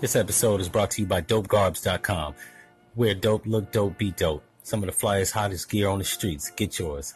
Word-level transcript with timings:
This 0.00 0.14
episode 0.14 0.60
is 0.60 0.68
brought 0.68 0.92
to 0.92 1.00
you 1.00 1.08
by 1.08 1.22
DopeGarbs.com. 1.22 2.36
Where 2.94 3.14
dope 3.16 3.44
look 3.46 3.72
dope, 3.72 3.98
be 3.98 4.12
dope. 4.12 4.44
Some 4.62 4.84
of 4.84 4.86
the 4.86 4.92
flyest, 4.94 5.32
hottest 5.32 5.68
gear 5.68 5.88
on 5.88 5.98
the 5.98 6.04
streets. 6.04 6.50
Get 6.50 6.78
yours. 6.78 7.14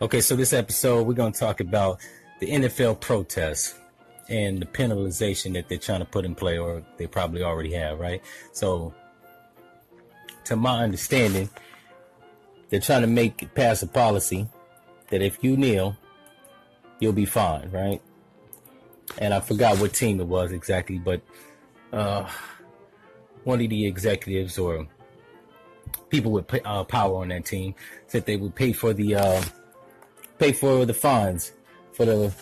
Okay, 0.00 0.20
so 0.20 0.36
this 0.36 0.52
episode 0.52 1.08
we're 1.08 1.14
going 1.14 1.32
to 1.32 1.38
talk 1.40 1.58
about 1.58 1.98
the 2.38 2.46
NFL 2.46 3.00
protests 3.00 3.74
and 4.28 4.62
the 4.62 4.66
penalization 4.66 5.54
that 5.54 5.68
they're 5.68 5.76
trying 5.76 5.98
to 5.98 6.04
put 6.04 6.24
in 6.24 6.36
play, 6.36 6.56
or 6.56 6.84
they 6.98 7.08
probably 7.08 7.42
already 7.42 7.72
have, 7.72 7.98
right? 7.98 8.22
So, 8.52 8.94
to 10.44 10.54
my 10.54 10.84
understanding, 10.84 11.50
they're 12.68 12.78
trying 12.78 13.02
to 13.02 13.08
make 13.08 13.52
pass 13.56 13.82
a 13.82 13.88
policy 13.88 14.46
that 15.10 15.20
if 15.20 15.42
you 15.42 15.56
kneel, 15.56 15.96
you'll 17.00 17.12
be 17.12 17.26
fine, 17.26 17.72
right? 17.72 18.00
And 19.18 19.34
I 19.34 19.40
forgot 19.40 19.80
what 19.80 19.92
team 19.92 20.20
it 20.20 20.28
was 20.28 20.52
exactly, 20.52 20.98
but 20.98 21.22
uh, 21.92 22.28
one 23.44 23.60
of 23.60 23.68
the 23.68 23.86
executives 23.86 24.58
or 24.58 24.86
people 26.08 26.32
with 26.32 26.46
uh, 26.64 26.84
power 26.84 27.22
on 27.22 27.28
that 27.28 27.44
team 27.44 27.74
said 28.06 28.26
they 28.26 28.36
would 28.36 28.54
pay 28.54 28.72
for 28.72 28.92
the 28.92 29.14
uh, 29.14 29.42
pay 30.38 30.52
for 30.52 30.84
the 30.84 30.94
fines 30.94 31.52
for 31.92 32.04
the 32.04 32.34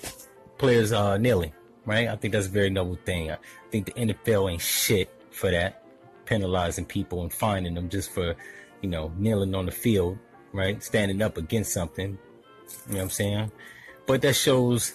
players 0.59 0.93
uh, 0.93 1.17
kneeling. 1.19 1.53
Right? 1.87 2.09
I 2.09 2.17
think 2.17 2.33
that's 2.33 2.47
a 2.47 2.51
very 2.51 2.71
noble 2.71 2.99
thing. 3.05 3.31
I 3.31 3.39
think 3.71 3.87
the 3.87 3.93
NFL 3.93 4.53
ain't 4.53 4.61
shit 4.61 5.11
for 5.31 5.51
that, 5.51 5.83
penalizing 6.27 6.85
people 6.85 7.23
and 7.23 7.33
fining 7.33 7.75
them 7.75 7.89
just 7.89 8.11
for 8.11 8.37
you 8.83 8.89
know 8.89 9.13
kneeling 9.17 9.55
on 9.55 9.67
the 9.67 9.73
field, 9.73 10.19
right? 10.53 10.83
Standing 10.83 11.23
up 11.23 11.37
against 11.37 11.73
something. 11.73 12.19
You 12.87 12.93
know 12.93 12.97
what 12.97 13.03
I'm 13.03 13.11
saying? 13.11 13.53
But 14.07 14.23
that 14.23 14.37
shows 14.37 14.95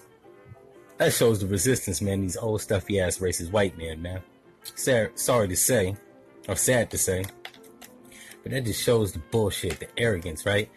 that 0.97 1.11
shows 1.11 1.39
the 1.39 1.47
resistance, 1.47 2.01
man. 2.01 2.21
These 2.21 2.37
old 2.37 2.61
stuffy 2.61 2.99
ass 2.99 3.17
racist 3.17 3.51
white 3.51 3.77
men, 3.77 4.01
man. 4.01 4.21
Sorry 4.75 5.47
to 5.47 5.55
say, 5.55 5.95
or 6.47 6.55
sad 6.55 6.91
to 6.91 6.97
say, 6.97 7.25
but 8.43 8.51
that 8.51 8.65
just 8.65 8.81
shows 8.81 9.11
the 9.11 9.19
bullshit, 9.19 9.79
the 9.79 9.87
arrogance, 9.97 10.45
right? 10.45 10.69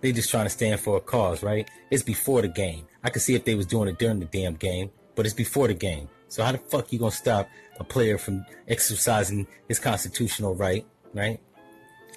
They 0.00 0.12
just 0.12 0.30
trying 0.30 0.46
to 0.46 0.50
stand 0.50 0.80
for 0.80 0.96
a 0.96 1.00
cause, 1.00 1.42
right? 1.42 1.68
It's 1.90 2.02
before 2.02 2.42
the 2.42 2.48
game. 2.48 2.86
I 3.02 3.10
could 3.10 3.22
see 3.22 3.34
if 3.34 3.44
they 3.44 3.54
was 3.54 3.66
doing 3.66 3.88
it 3.88 3.98
during 3.98 4.18
the 4.20 4.26
damn 4.26 4.54
game, 4.54 4.90
but 5.14 5.24
it's 5.24 5.34
before 5.34 5.68
the 5.68 5.74
game. 5.74 6.08
So 6.28 6.42
how 6.42 6.52
the 6.52 6.58
fuck 6.58 6.92
you 6.92 6.98
gonna 6.98 7.12
stop 7.12 7.48
a 7.78 7.84
player 7.84 8.18
from 8.18 8.44
exercising 8.68 9.46
his 9.68 9.78
constitutional 9.78 10.54
right, 10.54 10.84
right? 11.14 11.40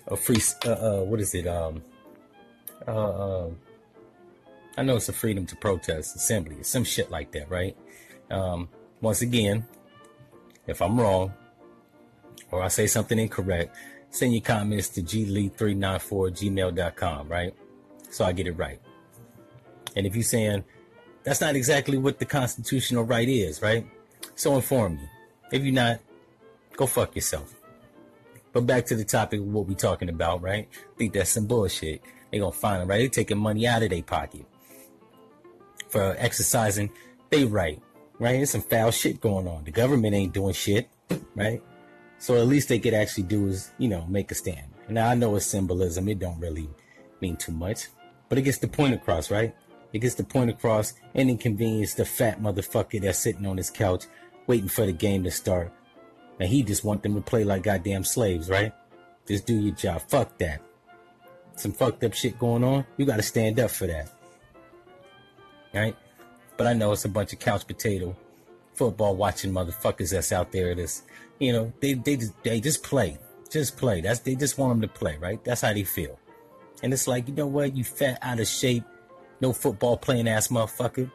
A 0.08 0.16
free, 0.16 0.42
uh, 0.66 0.72
uh 0.72 1.04
what 1.04 1.20
is 1.20 1.36
it? 1.36 1.48
Um, 1.48 1.84
uh, 2.88 2.92
uh 2.92 3.50
I 4.78 4.84
know 4.84 4.96
it's 4.96 5.10
a 5.10 5.14
freedom 5.14 5.46
to 5.48 5.56
protest, 5.56 6.16
assembly, 6.16 6.64
some 6.64 6.84
shit 6.84 7.12
like 7.12 7.32
that, 7.34 7.50
right? 7.50 7.76
Um, 8.32 8.70
once 9.02 9.22
again, 9.22 9.66
if 10.70 10.82
I'm 10.82 11.00
wrong 11.00 11.34
or 12.52 12.62
I 12.62 12.68
say 12.68 12.88
something 12.88 13.18
incorrect, 13.18 13.76
send 14.10 14.34
your 14.34 14.42
comments 14.42 14.90
to 14.90 15.02
glee394 15.02 15.52
gmail.com, 16.32 17.28
right? 17.28 17.54
So 18.10 18.26
I 18.26 18.32
get 18.32 18.48
it 18.48 18.54
right. 18.54 18.80
And 19.96 20.06
if 20.06 20.16
you're 20.16 20.24
saying 20.24 20.64
that's 21.24 21.42
not 21.42 21.56
exactly 21.56 21.98
what 21.98 22.20
the 22.20 22.26
constitutional 22.26 23.04
right 23.04 23.28
is, 23.28 23.62
right? 23.62 23.86
So 24.36 24.56
inform 24.56 24.96
me. 24.96 25.10
If 25.52 25.64
you're 25.64 25.74
not, 25.74 26.00
go 26.76 26.88
fuck 26.88 27.16
yourself. 27.16 27.56
But 28.52 28.66
back 28.66 28.86
to 28.88 28.96
the 28.96 29.06
topic 29.06 29.42
of 29.42 29.48
what 29.48 29.68
we're 29.68 29.76
talking 29.76 30.10
about, 30.10 30.42
right? 30.42 30.68
I 30.72 30.98
think 30.98 31.14
that's 31.14 31.32
some 31.32 31.46
bullshit. 31.46 32.02
They're 32.32 32.40
gonna 32.40 32.52
find 32.52 32.82
them, 32.82 32.90
right? 32.90 32.98
They 32.98 33.10
taking 33.10 33.38
money 33.38 33.68
out 33.68 33.84
of 33.84 33.90
their 33.90 34.04
pocket 34.04 34.46
for 35.90 36.16
exercising 36.18 36.92
they 37.30 37.44
right, 37.46 37.82
right? 38.20 38.34
There's 38.34 38.52
some 38.52 38.62
foul 38.62 38.92
shit 38.92 39.22
going 39.22 39.48
on. 39.48 39.64
The 39.64 39.72
government 39.72 40.14
ain't 40.14 40.34
doing 40.34 40.54
shit, 40.54 40.90
right? 41.36 41.62
So 42.18 42.36
at 42.36 42.48
least 42.48 42.70
they 42.70 42.80
could 42.80 42.94
actually 42.94 43.24
do 43.24 43.48
is, 43.48 43.72
you 43.78 43.88
know, 43.88 44.06
make 44.08 44.32
a 44.32 44.36
stand. 44.36 44.68
Now 44.90 45.10
I 45.10 45.16
know 45.16 45.36
it's 45.36 45.46
symbolism. 45.46 46.08
It 46.10 46.20
don't 46.20 46.40
really 46.40 46.70
mean 47.22 47.38
too 47.38 47.52
much, 47.52 47.88
but 48.28 48.38
it 48.38 48.42
gets 48.44 48.58
the 48.58 48.68
point 48.68 48.94
across, 48.94 49.32
right? 49.32 49.56
It 49.94 50.00
gets 50.00 50.16
the 50.16 50.24
point 50.24 50.50
across 50.50 50.94
and 51.16 51.30
inconvenience 51.30 51.94
the 51.94 52.06
fat 52.06 52.42
motherfucker 52.42 53.02
that's 53.02 53.20
sitting 53.20 53.46
on 53.46 53.58
his 53.58 53.70
couch 53.70 54.06
waiting 54.48 54.70
for 54.70 54.86
the 54.86 54.92
game 54.92 55.24
to 55.24 55.32
start. 55.32 55.72
And 56.40 56.50
he 56.50 56.64
just 56.64 56.84
want 56.84 57.04
them 57.04 57.16
to 57.16 57.22
play 57.22 57.44
like 57.44 57.64
goddamn 57.64 58.04
slaves, 58.04 58.50
right? 58.50 58.74
Just 59.28 59.46
do 59.46 59.56
your 59.56 59.76
job. 59.76 60.02
Fuck 60.08 60.38
that. 60.40 60.62
Some 61.56 61.74
fucked 61.74 62.04
up 62.04 62.14
shit 62.14 62.40
going 62.40 62.64
on. 62.64 62.86
You 62.98 63.06
gotta 63.06 63.22
stand 63.22 63.60
up 63.60 63.72
for 63.72 63.88
that 63.88 64.10
right? 65.74 65.96
But 66.60 66.68
I 66.68 66.74
know 66.74 66.92
it's 66.92 67.06
a 67.06 67.10
bunch 67.10 67.32
of 67.32 67.40
couch 67.40 67.66
potato 67.66 68.18
football 68.74 69.16
watching 69.16 69.54
motherfuckers 69.54 70.12
that's 70.12 70.34
out 70.34 70.52
there. 70.52 70.76
That's 70.76 71.04
you 71.40 71.54
know 71.54 71.72
they 71.80 71.94
they 71.94 72.18
just, 72.18 72.44
they 72.44 72.60
just 72.60 72.84
play, 72.84 73.18
just 73.50 73.78
play. 73.78 74.02
That's 74.02 74.20
they 74.20 74.36
just 74.36 74.58
want 74.58 74.74
them 74.74 74.90
to 74.90 74.94
play, 74.94 75.16
right? 75.22 75.42
That's 75.46 75.62
how 75.62 75.72
they 75.72 75.86
feel. 75.86 76.20
And 76.84 76.92
it's 76.92 77.08
like 77.08 77.30
you 77.30 77.34
know 77.34 77.48
what, 77.48 77.78
you 77.78 77.86
fat 77.86 78.20
out 78.22 78.42
of 78.42 78.48
shape, 78.48 78.84
no 79.40 79.54
football 79.54 79.96
playing 79.96 80.28
ass 80.28 80.50
motherfucker. 80.50 81.10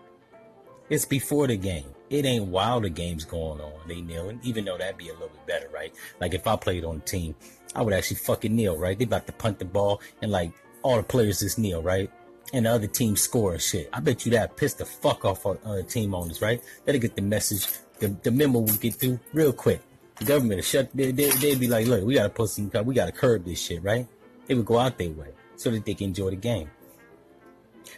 It's 0.89 1.05
before 1.05 1.47
the 1.47 1.59
game. 1.59 1.91
It 2.09 2.25
ain't 2.25 2.47
while 2.47 2.81
the 2.81 2.89
game's 2.89 3.27
going 3.27 3.61
on. 3.61 3.87
They 3.87 4.01
kneeling, 4.01 4.41
even 4.45 4.65
though 4.65 4.79
that'd 4.79 4.97
be 4.97 5.11
a 5.11 5.13
little 5.13 5.29
bit 5.29 5.47
better, 5.47 5.69
right? 5.75 5.93
Like 6.23 6.33
if 6.33 6.47
I 6.47 6.57
played 6.57 6.87
on 6.87 6.97
a 6.97 7.01
team, 7.01 7.35
I 7.75 7.83
would 7.83 7.93
actually 7.93 8.17
fucking 8.17 8.57
kneel, 8.57 8.79
right? 8.79 8.99
They 8.99 9.05
about 9.05 9.27
to 9.27 9.33
punt 9.35 9.59
the 9.59 9.67
ball 9.67 10.01
and 10.23 10.33
like 10.33 10.53
all 10.81 10.97
the 10.97 11.03
players 11.03 11.41
just 11.41 11.59
kneel, 11.59 11.83
right? 11.83 12.11
And 12.53 12.67
the 12.67 12.71
other 12.71 12.87
team 12.87 13.17
score 13.17 13.59
shit. 13.59 13.89
I 13.93 14.01
bet 14.01 14.25
you 14.25 14.33
that 14.33 14.57
pissed 14.57 14.79
the 14.79 14.85
fuck 14.85 15.25
off 15.25 15.47
on 15.47 15.59
other 15.65 15.83
team 15.83 16.15
owners, 16.15 16.41
right? 16.41 16.63
That'll 16.85 17.01
get 17.01 17.17
the 17.17 17.23
message, 17.23 17.67
the, 17.99 18.09
the 18.09 18.31
memo 18.31 18.61
will 18.61 18.77
get 18.77 18.95
through 18.95 19.21
real 19.33 19.53
quick. 19.53 19.81
The 20.17 20.25
government 20.25 20.59
will 20.59 20.63
shut, 20.63 20.91
they, 20.95 21.11
they, 21.11 21.31
they'd 21.31 21.59
be 21.59 21.69
like, 21.69 21.87
look, 21.87 22.05
we 22.05 22.15
gotta 22.15 22.31
put 22.31 22.51
some, 22.51 22.71
we 22.85 22.95
gotta 22.95 23.13
curb 23.13 23.45
this 23.45 23.61
shit, 23.61 23.83
right? 23.83 24.07
They 24.47 24.55
would 24.55 24.67
go 24.67 24.79
out 24.79 24.99
their 24.99 25.11
way 25.11 25.31
so 25.57 25.71
that 25.71 25.85
they 25.85 25.95
can 25.95 26.09
enjoy 26.09 26.31
the 26.31 26.37
game. 26.37 26.71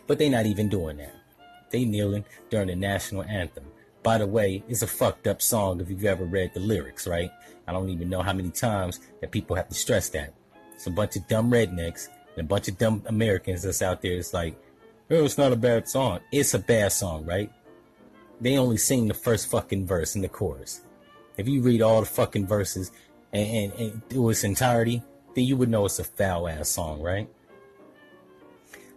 But 0.07 0.19
they're 0.19 0.31
not 0.31 0.47
even 0.47 0.69
doing 0.69 0.99
that. 0.99 1.15
They 1.71 1.85
kneeling 1.85 2.25
during 2.49 2.69
the 2.69 2.77
national 2.77 3.25
anthem. 3.25 3.65
By 4.03 4.19
the 4.19 4.27
way, 4.27 4.63
it's 4.69 4.83
a 4.83 4.87
fucked 4.87 5.27
up 5.27 5.43
song 5.43 5.81
if 5.81 5.91
you've 5.91 6.05
ever 6.05 6.25
read 6.25 6.55
the 6.55 6.61
lyrics, 6.61 7.09
right? 7.09 7.31
I 7.67 7.73
don't 7.73 7.89
even 7.89 8.09
know 8.09 8.23
how 8.23 8.33
many 8.33 8.51
times 8.51 9.01
that 9.21 9.33
people 9.33 9.57
have 9.57 9.69
to 9.69 9.75
stress 9.75 10.09
that. 10.11 10.33
It's 10.75 10.87
a 10.87 10.91
bunch 10.91 11.17
of 11.17 11.27
dumb 11.27 11.51
rednecks 11.51 12.09
a 12.39 12.43
bunch 12.43 12.69
of 12.69 12.79
dumb 12.79 13.03
Americans 13.07 13.63
that's 13.63 13.83
out 13.83 14.03
there. 14.03 14.13
It's 14.13 14.35
like, 14.35 14.57
oh, 15.11 15.25
it's 15.25 15.39
not 15.39 15.53
a 15.53 15.57
bad 15.57 15.89
song. 15.89 16.21
It's 16.33 16.55
a 16.55 16.59
bad 16.59 16.93
song, 16.93 17.25
right? 17.25 17.51
They 18.41 18.59
only 18.59 18.77
sing 18.77 19.09
the 19.09 19.15
first 19.15 19.51
fucking 19.51 19.87
verse 19.87 20.15
in 20.15 20.23
the 20.23 20.29
chorus. 20.29 20.83
If 21.37 21.49
you 21.49 21.63
read 21.63 21.83
all 21.83 22.01
the 22.01 22.07
fucking 22.07 22.47
verses 22.47 22.93
and, 23.33 23.73
and, 23.73 23.73
and 23.81 24.09
through 24.09 24.31
its 24.31 24.45
entirety, 24.45 25.03
then 25.35 25.45
you 25.45 25.57
would 25.57 25.69
know 25.69 25.85
it's 25.87 25.99
a 25.99 26.05
foul 26.05 26.49
ass 26.49 26.69
song, 26.69 27.01
right? 27.01 27.29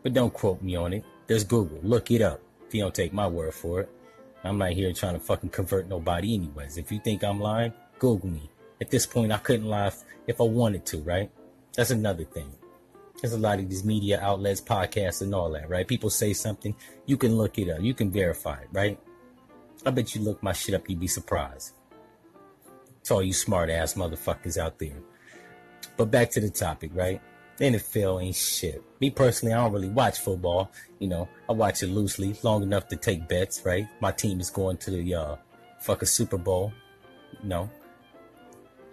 But 0.03 0.13
don't 0.13 0.33
quote 0.33 0.61
me 0.61 0.75
on 0.75 0.94
it. 0.94 1.03
There's 1.27 1.44
Google. 1.44 1.79
Look 1.83 2.11
it 2.11 2.21
up. 2.21 2.41
If 2.67 2.73
you 2.73 2.81
don't 2.81 2.95
take 2.95 3.13
my 3.13 3.27
word 3.27 3.53
for 3.53 3.81
it. 3.81 3.89
I'm 4.44 4.57
not 4.57 4.71
here 4.71 4.94
trying 4.94 5.16
to 5.16 5.19
fucking 5.19 5.50
convert 5.50 5.89
nobody 5.89 6.33
anyways. 6.33 6.77
If 6.77 6.91
you 6.91 7.00
think 7.00 7.23
I'm 7.23 7.39
lying, 7.39 7.73
Google 7.97 8.29
me. 8.29 8.50
At 8.79 8.89
this 8.89 9.06
point, 9.06 9.33
I 9.33 9.38
couldn't 9.38 9.66
lie 9.66 9.91
if 10.27 10.39
I 10.39 10.45
wanted 10.45 10.85
to, 10.88 11.00
right? 11.00 11.29
That's 11.75 11.91
another 11.91 12.23
thing. 12.23 12.50
There's 13.22 13.34
a 13.34 13.38
lot 13.38 13.59
of 13.59 13.69
these 13.69 13.84
media 13.84 14.19
outlets, 14.22 14.62
podcasts, 14.62 15.22
and 15.22 15.35
all 15.35 15.52
that, 15.52 15.69
right? 15.69 15.88
People 15.88 16.09
say 16.09 16.34
something, 16.34 16.75
you 17.06 17.18
can 17.18 17.35
look 17.35 17.57
it 17.57 17.69
up, 17.69 17.81
you 17.81 17.94
can 17.94 18.12
verify 18.12 18.59
it, 18.59 18.68
right? 18.72 19.00
I 19.85 19.91
bet 19.91 20.16
you 20.16 20.22
look 20.22 20.41
my 20.41 20.53
shit 20.53 20.75
up, 20.75 20.90
you'd 20.90 21.00
be 21.00 21.07
surprised. 21.07 21.74
It's 23.02 23.12
all 23.12 23.24
you 23.24 23.34
smart 23.34 23.69
ass 23.69 23.94
motherfuckers 23.96 24.57
out 24.57 24.80
there. 24.80 24.97
But 25.97 26.12
back 26.12 26.30
to 26.31 26.41
the 26.41 26.50
topic, 26.50 26.91
right? 26.94 27.22
NFL 27.59 28.24
ain't 28.24 28.35
shit. 28.35 28.81
Me 29.02 29.09
personally, 29.09 29.53
I 29.53 29.63
don't 29.63 29.74
really 29.74 29.90
watch 29.90 30.19
football. 30.19 30.72
You 31.00 31.09
know, 31.09 31.30
I 31.50 31.53
watch 31.53 31.84
it 31.84 31.88
loosely, 31.88 32.36
long 32.44 32.63
enough 32.63 32.88
to 32.88 32.96
take 32.96 33.28
bets, 33.28 33.63
right? 33.66 33.88
My 34.00 34.12
team 34.12 34.40
is 34.40 34.50
going 34.50 34.78
to 34.78 34.91
the 34.91 35.16
uh, 35.16 35.36
fuck 35.80 36.01
a 36.01 36.06
Super 36.06 36.38
Bowl, 36.38 36.74
you 37.41 37.50
know. 37.50 37.69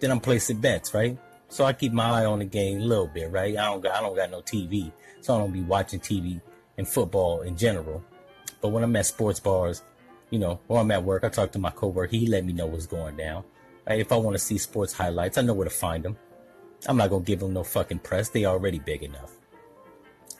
Then 0.01 0.11
I'm 0.11 0.21
placing 0.21 0.61
bets, 0.61 0.95
right? 0.95 1.17
So 1.49 1.65
I 1.65 1.73
keep 1.73 1.93
my 1.93 2.23
eye 2.23 2.25
on 2.25 2.41
the 2.41 2.45
game 2.45 2.81
a 2.81 2.85
little 2.85 3.07
bit, 3.07 3.31
right? 3.31 3.57
I 3.57 3.67
don't 3.67 3.81
got 3.81 3.95
I 3.95 4.01
don't 4.01 4.17
got 4.17 4.31
no 4.31 4.41
TV, 4.41 4.93
so 5.21 5.35
I 5.35 5.39
don't 5.39 5.53
be 5.53 5.63
watching 5.63 6.01
TV 6.01 6.41
and 6.77 6.89
football 6.89 7.43
in 7.43 7.57
general. 7.57 8.05
But 8.61 8.69
when 8.69 8.83
I'm 8.83 8.97
at 8.97 9.07
sports 9.07 9.41
bars, 9.41 9.83
you 10.31 10.39
know, 10.39 10.61
or 10.69 10.81
I'm 10.81 10.91
at 10.91 11.05
work, 11.05 11.25
I 11.25 11.29
talk 11.29 11.53
to 11.53 11.59
my 11.59 11.71
coworker. 11.71 12.11
He 12.11 12.27
let 12.27 12.45
me 12.45 12.53
know 12.53 12.67
what's 12.67 12.87
going 12.87 13.17
down. 13.17 13.45
Right? 13.87 14.01
If 14.01 14.11
I 14.11 14.17
want 14.17 14.35
to 14.35 14.39
see 14.39 14.59
sports 14.59 14.93
highlights, 14.93 15.39
I 15.39 15.43
know 15.43 15.55
where 15.55 15.69
to 15.69 15.75
find 15.75 16.05
them. 16.05 16.17
I'm 16.89 16.97
not 16.97 17.11
gonna 17.11 17.25
give 17.25 17.41
them 17.41 17.55
no 17.55 17.63
fucking 17.65 18.01
press. 18.01 18.29
They 18.29 18.45
already 18.45 18.79
big 18.79 19.03
enough. 19.03 19.33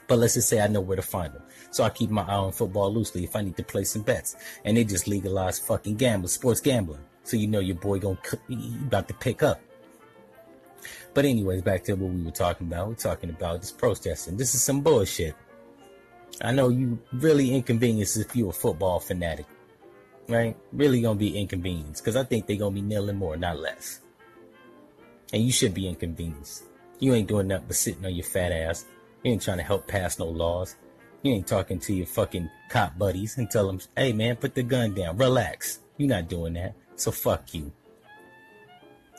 But 0.07 0.19
let's 0.19 0.35
just 0.35 0.49
say 0.49 0.61
I 0.61 0.67
know 0.67 0.81
where 0.81 0.95
to 0.95 1.01
find 1.01 1.33
them. 1.33 1.43
So 1.71 1.83
I 1.83 1.89
keep 1.89 2.09
my 2.09 2.23
eye 2.23 2.35
on 2.35 2.51
football 2.51 2.93
loosely 2.93 3.23
if 3.23 3.35
I 3.35 3.41
need 3.41 3.57
to 3.57 3.63
play 3.63 3.83
some 3.83 4.03
bets. 4.03 4.35
And 4.63 4.77
they 4.77 4.83
just 4.83 5.07
legalize 5.07 5.59
fucking 5.59 5.95
gambling, 5.95 6.29
sports 6.29 6.61
gambling. 6.61 7.01
So 7.23 7.35
you 7.35 7.47
know 7.47 7.59
your 7.59 7.75
boy 7.75 7.99
gonna 7.99 8.17
about 8.85 9.07
to 9.09 9.13
pick 9.13 9.43
up. 9.43 9.61
But 11.17 11.25
anyways, 11.25 11.63
back 11.63 11.83
to 11.85 11.95
what 11.95 12.13
we 12.13 12.21
were 12.21 12.29
talking 12.29 12.67
about. 12.67 12.89
We're 12.89 12.93
talking 12.93 13.31
about 13.31 13.59
this 13.59 13.71
protesting. 13.71 14.37
This 14.37 14.53
is 14.53 14.61
some 14.61 14.81
bullshit. 14.81 15.33
I 16.43 16.51
know 16.51 16.69
you 16.69 16.99
really 17.11 17.55
inconvenience 17.55 18.17
if 18.17 18.35
you're 18.35 18.51
a 18.51 18.53
football 18.53 18.99
fanatic. 18.99 19.47
right? 20.29 20.55
Really 20.71 21.01
gonna 21.01 21.17
be 21.17 21.35
inconvenienced 21.35 22.03
because 22.03 22.15
I 22.15 22.23
think 22.23 22.45
they're 22.45 22.57
gonna 22.57 22.75
be 22.75 22.83
kneeling 22.83 23.15
more, 23.15 23.35
not 23.35 23.57
less. 23.57 24.01
And 25.33 25.41
you 25.41 25.51
should 25.51 25.73
be 25.73 25.87
inconvenienced. 25.87 26.65
You 26.99 27.15
ain't 27.15 27.27
doing 27.27 27.47
nothing 27.47 27.65
but 27.65 27.77
sitting 27.77 28.05
on 28.05 28.13
your 28.13 28.23
fat 28.23 28.51
ass. 28.51 28.85
You 29.23 29.31
ain't 29.31 29.41
trying 29.41 29.57
to 29.57 29.63
help 29.63 29.87
pass 29.87 30.19
no 30.19 30.27
laws. 30.27 30.75
You 31.23 31.33
ain't 31.33 31.47
talking 31.47 31.79
to 31.79 31.95
your 31.95 32.05
fucking 32.05 32.47
cop 32.69 32.95
buddies 32.95 33.39
and 33.39 33.49
tell 33.49 33.65
them, 33.65 33.79
hey 33.95 34.13
man, 34.13 34.35
put 34.35 34.53
the 34.53 34.61
gun 34.61 34.93
down, 34.93 35.17
relax. 35.17 35.79
You're 35.97 36.09
not 36.09 36.29
doing 36.29 36.53
that. 36.53 36.75
So 36.95 37.09
fuck 37.09 37.55
you. 37.55 37.71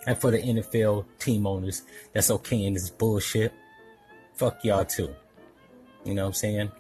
And 0.09 0.17
for 0.17 0.31
the 0.31 0.39
NFL 0.39 1.05
team 1.19 1.47
owners 1.47 1.83
that's 2.15 2.31
okay 2.31 2.65
in 2.65 2.73
this 2.73 2.89
bullshit, 2.89 3.53
fuck 4.33 4.65
y'all 4.65 4.87
too. 4.87 5.15
You 6.03 6.15
know 6.15 6.23
what 6.23 6.29
I'm 6.29 6.33
saying? 6.33 6.73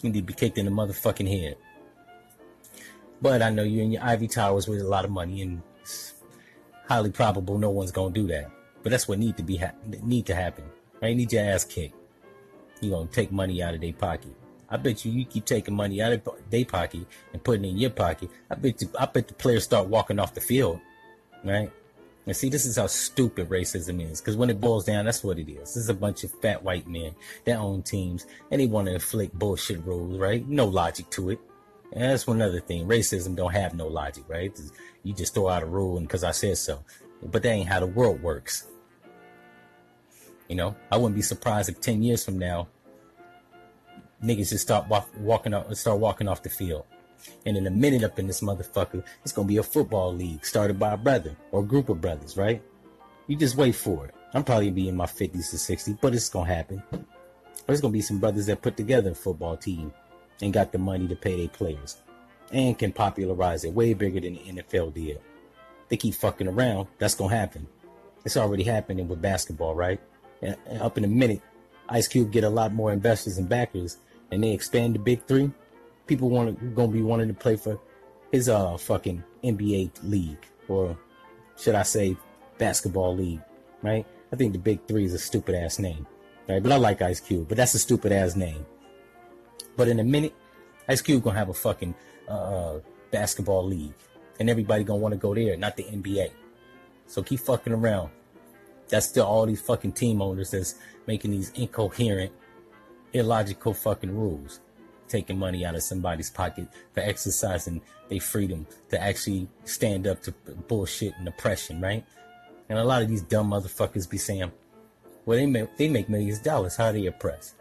You 0.00 0.10
need 0.10 0.18
to 0.18 0.22
be 0.22 0.34
kicked 0.34 0.58
in 0.58 0.64
the 0.64 0.72
motherfucking 0.72 1.30
head. 1.30 1.56
But 3.20 3.40
I 3.40 3.50
know 3.50 3.62
you're 3.62 3.84
in 3.84 3.92
your 3.92 4.02
Ivy 4.02 4.26
Towers 4.26 4.66
with 4.66 4.80
a 4.80 4.88
lot 4.88 5.04
of 5.04 5.12
money, 5.12 5.42
and 5.42 5.62
it's 5.80 6.14
highly 6.88 7.12
probable 7.12 7.56
no 7.56 7.70
one's 7.70 7.92
gonna 7.92 8.12
do 8.12 8.26
that. 8.26 8.50
But 8.82 8.90
that's 8.90 9.06
what 9.06 9.20
need 9.20 9.36
to 9.36 9.44
be 9.44 9.58
ha- 9.58 9.70
need 10.02 10.26
to 10.26 10.34
happen. 10.34 10.64
Right? 11.00 11.16
Need 11.16 11.32
your 11.32 11.44
ass 11.44 11.62
kicked. 11.62 11.94
You 12.80 12.90
gonna 12.90 13.06
take 13.06 13.30
money 13.30 13.62
out 13.62 13.74
of 13.74 13.80
their 13.80 13.92
pocket. 13.92 14.34
I 14.68 14.76
bet 14.76 15.04
you 15.04 15.12
you 15.12 15.24
keep 15.24 15.44
taking 15.44 15.76
money 15.76 16.02
out 16.02 16.14
of 16.14 16.28
their 16.50 16.64
pocket 16.64 17.06
and 17.32 17.44
putting 17.44 17.64
it 17.64 17.68
in 17.68 17.78
your 17.78 17.90
pocket. 17.90 18.28
I 18.50 18.56
bet 18.56 18.82
you, 18.82 18.90
I 18.98 19.06
bet 19.06 19.28
the 19.28 19.34
players 19.34 19.62
start 19.62 19.86
walking 19.86 20.18
off 20.18 20.34
the 20.34 20.40
field, 20.40 20.80
right? 21.44 21.70
And 22.26 22.36
see, 22.36 22.48
this 22.48 22.66
is 22.66 22.76
how 22.76 22.86
stupid 22.86 23.48
racism 23.48 24.00
is. 24.08 24.20
Because 24.20 24.36
when 24.36 24.50
it 24.50 24.60
boils 24.60 24.84
down, 24.84 25.06
that's 25.06 25.24
what 25.24 25.38
it 25.38 25.50
is. 25.50 25.74
This 25.74 25.76
is 25.76 25.88
a 25.88 25.94
bunch 25.94 26.22
of 26.22 26.30
fat 26.40 26.62
white 26.62 26.86
men 26.86 27.14
that 27.44 27.56
own 27.56 27.82
teams 27.82 28.26
and 28.50 28.60
they 28.60 28.66
want 28.66 28.86
to 28.86 28.94
inflict 28.94 29.36
bullshit 29.36 29.84
rules, 29.84 30.18
right? 30.18 30.46
No 30.46 30.66
logic 30.66 31.10
to 31.10 31.30
it. 31.30 31.40
And 31.92 32.04
that's 32.04 32.26
one 32.26 32.40
other 32.40 32.60
thing. 32.60 32.86
Racism 32.86 33.34
don't 33.34 33.52
have 33.52 33.74
no 33.74 33.86
logic, 33.88 34.24
right? 34.28 34.56
You 35.02 35.12
just 35.12 35.34
throw 35.34 35.48
out 35.48 35.62
a 35.62 35.66
rule 35.66 36.00
because 36.00 36.24
I 36.24 36.30
said 36.30 36.58
so. 36.58 36.84
But 37.22 37.42
that 37.42 37.50
ain't 37.50 37.68
how 37.68 37.80
the 37.80 37.86
world 37.86 38.22
works. 38.22 38.66
You 40.48 40.56
know, 40.56 40.76
I 40.90 40.96
wouldn't 40.96 41.16
be 41.16 41.22
surprised 41.22 41.68
if 41.68 41.80
10 41.80 42.02
years 42.02 42.24
from 42.24 42.38
now, 42.38 42.68
niggas 44.22 44.50
just 44.50 44.62
start 44.62 44.88
walk, 44.88 45.08
walking 45.18 45.54
off, 45.54 45.74
start 45.74 45.98
walking 45.98 46.28
off 46.28 46.42
the 46.42 46.50
field. 46.50 46.84
And 47.46 47.56
in 47.56 47.66
a 47.66 47.70
minute 47.70 48.04
up 48.04 48.18
in 48.18 48.26
this 48.26 48.40
motherfucker, 48.40 49.04
it's 49.22 49.32
gonna 49.32 49.48
be 49.48 49.56
a 49.56 49.62
football 49.62 50.14
league 50.14 50.44
started 50.44 50.78
by 50.78 50.92
a 50.92 50.96
brother 50.96 51.36
or 51.50 51.60
a 51.60 51.66
group 51.66 51.88
of 51.88 52.00
brothers, 52.00 52.36
right? 52.36 52.62
You 53.26 53.36
just 53.36 53.56
wait 53.56 53.74
for 53.74 54.06
it. 54.06 54.14
I'm 54.34 54.44
probably 54.44 54.70
be 54.70 54.88
in 54.88 54.96
my 54.96 55.06
50s 55.06 55.50
to 55.50 55.56
60s, 55.56 55.98
but 56.00 56.14
it's 56.14 56.28
gonna 56.28 56.52
happen. 56.52 56.82
There's 57.66 57.80
gonna 57.80 57.92
be 57.92 58.00
some 58.00 58.18
brothers 58.18 58.46
that 58.46 58.62
put 58.62 58.76
together 58.76 59.10
a 59.10 59.14
football 59.14 59.56
team 59.56 59.92
and 60.40 60.52
got 60.52 60.72
the 60.72 60.78
money 60.78 61.06
to 61.08 61.16
pay 61.16 61.36
their 61.36 61.48
players 61.48 61.98
and 62.52 62.78
can 62.78 62.92
popularize 62.92 63.64
it 63.64 63.72
way 63.72 63.94
bigger 63.94 64.20
than 64.20 64.34
the 64.34 64.62
NFL 64.62 64.94
did. 64.94 65.20
They 65.88 65.96
keep 65.96 66.14
fucking 66.14 66.48
around, 66.48 66.88
that's 66.98 67.14
gonna 67.14 67.34
happen. 67.34 67.66
It's 68.24 68.36
already 68.36 68.62
happening 68.62 69.08
with 69.08 69.22
basketball, 69.22 69.74
right? 69.74 70.00
And 70.40 70.56
up 70.80 70.96
in 70.98 71.04
a 71.04 71.08
minute, 71.08 71.40
Ice 71.88 72.08
Cube 72.08 72.32
get 72.32 72.44
a 72.44 72.50
lot 72.50 72.72
more 72.72 72.92
investors 72.92 73.38
and 73.38 73.48
backers, 73.48 73.98
and 74.30 74.42
they 74.42 74.52
expand 74.52 74.94
the 74.94 74.98
Big 74.98 75.24
Three 75.26 75.50
people 76.12 76.28
want 76.28 76.74
gonna 76.74 76.92
be 76.92 77.00
wanting 77.00 77.28
to 77.28 77.34
play 77.34 77.56
for 77.56 77.80
his 78.30 78.46
uh 78.50 78.76
fucking 78.76 79.24
NBA 79.42 79.90
league 80.02 80.44
or 80.68 80.98
should 81.56 81.74
I 81.74 81.84
say 81.84 82.16
basketball 82.58 83.16
league, 83.16 83.40
right? 83.80 84.04
I 84.30 84.36
think 84.36 84.52
the 84.52 84.58
Big 84.58 84.86
Three 84.86 85.04
is 85.04 85.14
a 85.14 85.18
stupid 85.18 85.54
ass 85.54 85.78
name, 85.78 86.06
right? 86.48 86.62
But 86.62 86.70
I 86.70 86.76
like 86.76 87.00
Ice 87.00 87.20
Cube, 87.20 87.48
but 87.48 87.56
that's 87.56 87.74
a 87.74 87.78
stupid 87.78 88.12
ass 88.12 88.36
name. 88.36 88.66
But 89.74 89.88
in 89.88 90.00
a 90.00 90.04
minute, 90.04 90.34
Ice 90.86 91.00
Cube 91.00 91.22
gonna 91.24 91.38
have 91.38 91.48
a 91.48 91.54
fucking 91.54 91.94
uh, 92.28 92.32
uh 92.32 92.80
basketball 93.10 93.64
league, 93.64 93.94
and 94.38 94.50
everybody 94.50 94.84
gonna 94.84 95.00
want 95.00 95.12
to 95.12 95.18
go 95.18 95.34
there, 95.34 95.56
not 95.56 95.78
the 95.78 95.84
NBA. 95.84 96.30
So 97.06 97.22
keep 97.22 97.40
fucking 97.40 97.72
around. 97.72 98.10
That's 98.88 99.06
still 99.06 99.24
all 99.24 99.46
these 99.46 99.62
fucking 99.62 99.92
team 99.92 100.20
owners 100.20 100.50
that's 100.50 100.74
making 101.06 101.30
these 101.30 101.52
incoherent, 101.54 102.32
illogical 103.14 103.72
fucking 103.72 104.14
rules 104.14 104.60
taking 105.08 105.38
money 105.38 105.64
out 105.64 105.74
of 105.74 105.82
somebody's 105.82 106.30
pocket 106.30 106.68
for 106.94 107.00
exercising 107.00 107.82
their 108.08 108.20
freedom 108.20 108.66
to 108.90 109.02
actually 109.02 109.48
stand 109.64 110.06
up 110.06 110.22
to 110.22 110.32
bullshit 110.68 111.14
and 111.18 111.28
oppression, 111.28 111.80
right? 111.80 112.04
And 112.68 112.78
a 112.78 112.84
lot 112.84 113.02
of 113.02 113.08
these 113.08 113.22
dumb 113.22 113.50
motherfuckers 113.50 114.08
be 114.08 114.18
saying, 114.18 114.50
well, 115.24 115.38
they 115.38 115.46
make, 115.46 115.76
they 115.76 115.88
make 115.88 116.08
millions 116.08 116.38
of 116.38 116.44
dollars. 116.44 116.76
How 116.76 116.92
they 116.92 117.06
oppress? 117.06 117.54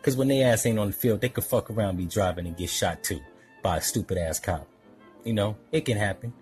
Because 0.00 0.16
when 0.16 0.28
they 0.28 0.42
ass 0.42 0.66
ain't 0.66 0.78
on 0.78 0.88
the 0.88 0.92
field, 0.92 1.20
they 1.20 1.28
could 1.28 1.44
fuck 1.44 1.70
around, 1.70 1.96
be 1.96 2.06
driving 2.06 2.46
and 2.46 2.56
get 2.56 2.70
shot 2.70 3.02
too 3.02 3.20
by 3.62 3.78
a 3.78 3.80
stupid 3.80 4.18
ass 4.18 4.38
cop. 4.38 4.66
You 5.24 5.32
know, 5.32 5.56
it 5.72 5.84
can 5.84 5.96
happen. 5.96 6.32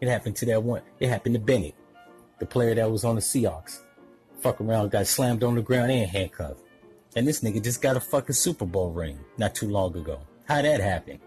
It 0.00 0.08
happened 0.08 0.36
to 0.36 0.46
that 0.46 0.62
one. 0.62 0.82
It 1.00 1.08
happened 1.08 1.34
to 1.34 1.40
Bennett, 1.40 1.74
the 2.38 2.46
player 2.46 2.74
that 2.74 2.90
was 2.90 3.04
on 3.04 3.14
the 3.14 3.22
Seahawks. 3.22 3.80
Fuck 4.40 4.60
around, 4.60 4.90
got 4.90 5.06
slammed 5.06 5.42
on 5.42 5.54
the 5.54 5.62
ground 5.62 5.90
and 5.90 6.10
handcuffed. 6.10 6.60
And 7.16 7.26
this 7.26 7.40
nigga 7.40 7.64
just 7.64 7.80
got 7.80 7.96
a 7.96 8.00
fucking 8.00 8.34
Super 8.34 8.66
Bowl 8.66 8.90
ring 8.90 9.18
not 9.38 9.54
too 9.54 9.68
long 9.68 9.96
ago. 9.96 10.20
How 10.44 10.60
that 10.60 10.80
happen? 10.80 11.18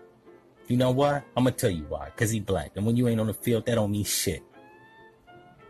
You 0.68 0.78
know 0.78 0.92
why? 0.92 1.24
I'm 1.36 1.46
gonna 1.46 1.52
tell 1.52 1.72
you 1.72 1.86
why. 1.90 2.12
Cause 2.16 2.30
he 2.30 2.40
black. 2.40 2.74
And 2.76 2.86
when 2.86 2.96
you 2.96 3.08
ain't 3.08 3.20
on 3.20 3.26
the 3.26 3.34
field, 3.34 3.66
that 3.66 3.74
don't 3.74 3.90
mean 3.90 4.06
shit. 4.06 4.44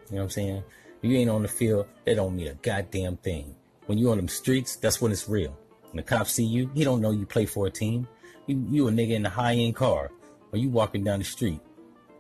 You 0.10 0.16
know 0.16 0.18
what 0.18 0.24
I'm 0.24 0.30
saying? 0.30 0.64
you 1.02 1.18
ain't 1.18 1.30
on 1.30 1.44
the 1.44 1.48
field, 1.48 1.88
that 2.06 2.16
don't 2.16 2.36
mean 2.36 2.50
a 2.50 2.54
goddamn 2.56 3.16
thing. 3.18 3.56
When 3.86 3.98
you 3.98 4.12
on 4.12 4.18
them 4.18 4.28
streets, 4.28 4.76
that's 4.76 5.00
when 5.00 5.14
it's 5.14 5.30
real. 5.30 5.58
When 5.92 5.98
the 5.98 6.04
cops 6.04 6.34
see 6.34 6.44
you, 6.44 6.70
he 6.76 6.84
don't 6.84 7.00
know 7.00 7.12
you 7.12 7.26
play 7.26 7.46
for 7.46 7.68
a 7.68 7.72
team. 7.72 8.06
You, 8.46 8.66
you 8.70 8.88
a 8.90 8.92
nigga 8.92 9.12
in 9.12 9.26
a 9.26 9.30
high 9.30 9.54
end 9.54 9.78
car, 9.78 10.12
or 10.52 10.60
you 10.60 10.68
walking 10.68 11.06
down 11.06 11.20
the 11.20 11.26
street. 11.26 11.62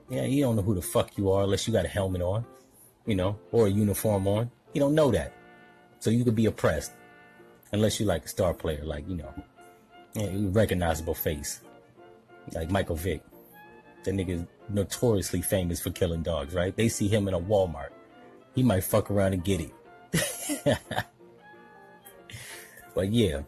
Yeah, 0.09 0.23
he 0.23 0.39
don't 0.39 0.55
know 0.55 0.61
who 0.61 0.75
the 0.75 0.81
fuck 0.81 1.17
you 1.17 1.29
are 1.31 1.43
unless 1.43 1.67
you 1.67 1.73
got 1.73 1.83
a 1.83 1.89
helmet 1.89 2.21
on, 2.21 2.45
you 3.05 3.15
know, 3.15 3.37
or 3.51 3.67
a 3.67 3.69
uniform 3.69 4.25
on. 4.29 4.49
He 4.71 4.79
don't 4.79 4.95
know 4.95 5.11
that. 5.11 5.33
So 5.99 6.09
you 6.09 6.23
could 6.23 6.35
be 6.35 6.45
oppressed 6.45 6.93
unless 7.71 7.99
you 7.99 8.05
like 8.05 8.25
a 8.25 8.27
star 8.27 8.53
player, 8.53 8.83
like 8.83 9.07
you 9.07 9.15
know, 9.15 9.33
recognizable 10.51 11.13
face, 11.13 11.61
like 12.53 12.69
Michael 12.69 12.95
Vick. 12.95 13.21
That 14.05 14.13
nigga 14.15 14.47
notoriously 14.69 15.41
famous 15.41 15.81
for 15.81 15.89
killing 15.89 16.23
dogs, 16.23 16.53
right? 16.53 16.73
They 16.73 16.87
see 16.87 17.09
him 17.09 17.27
in 17.27 17.33
a 17.33 17.39
Walmart, 17.39 17.89
he 18.55 18.63
might 18.63 18.83
fuck 18.83 19.11
around 19.11 19.33
and 19.33 19.43
get 19.43 19.61
it. 19.61 20.77
but 22.95 23.11
yeah, 23.11 23.41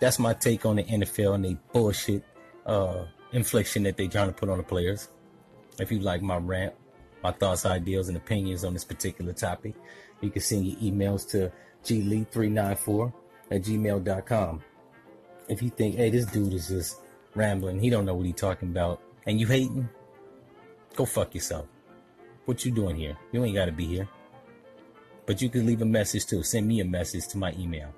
that's 0.00 0.18
my 0.18 0.34
take 0.34 0.66
on 0.66 0.76
the 0.76 0.84
NFL 0.84 1.34
and 1.36 1.44
the 1.44 1.56
bullshit 1.72 2.24
uh, 2.66 3.04
infliction 3.32 3.84
that 3.84 3.96
they 3.96 4.08
trying 4.08 4.28
to 4.28 4.32
put 4.32 4.48
on 4.48 4.58
the 4.58 4.64
players. 4.64 5.08
If 5.78 5.92
you 5.92 6.00
like 6.00 6.22
my 6.22 6.36
rant, 6.36 6.74
my 7.22 7.32
thoughts, 7.32 7.66
ideas, 7.66 8.08
and 8.08 8.16
opinions 8.16 8.64
on 8.64 8.72
this 8.72 8.84
particular 8.84 9.32
topic, 9.32 9.74
you 10.20 10.30
can 10.30 10.42
send 10.42 10.66
your 10.66 10.78
emails 10.80 11.28
to 11.30 11.52
glee394 11.84 13.12
at 13.50 13.62
gmail.com. 13.62 14.62
If 15.48 15.62
you 15.62 15.70
think, 15.70 15.96
hey, 15.96 16.10
this 16.10 16.26
dude 16.26 16.52
is 16.52 16.68
just 16.68 17.00
rambling, 17.34 17.80
he 17.80 17.90
don't 17.90 18.04
know 18.04 18.14
what 18.14 18.26
he 18.26 18.32
talking 18.32 18.70
about, 18.70 19.00
and 19.26 19.40
you 19.40 19.46
hating, 19.46 19.88
go 20.94 21.04
fuck 21.04 21.34
yourself. 21.34 21.66
What 22.46 22.64
you 22.64 22.70
doing 22.70 22.96
here? 22.96 23.16
You 23.32 23.44
ain't 23.44 23.56
gotta 23.56 23.72
be 23.72 23.86
here. 23.86 24.08
But 25.26 25.42
you 25.42 25.48
can 25.48 25.66
leave 25.66 25.82
a 25.82 25.86
message 25.86 26.26
too. 26.26 26.42
Send 26.42 26.68
me 26.68 26.80
a 26.80 26.84
message 26.84 27.26
to 27.28 27.38
my 27.38 27.52
email. 27.58 27.92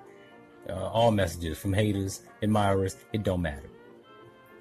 Uh, 0.67 0.87
all 0.87 1.11
messages 1.11 1.57
from 1.57 1.73
haters, 1.73 2.21
admirers, 2.41 2.97
it 3.13 3.23
don't 3.23 3.41
matter. 3.41 3.69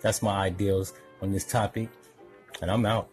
That's 0.01 0.23
my 0.23 0.45
ideals 0.45 0.93
on 1.21 1.33
this 1.33 1.45
topic, 1.45 1.89
and 2.63 2.71
I'm 2.71 2.87
out. 2.87 3.11